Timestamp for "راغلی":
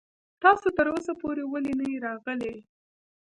2.07-2.55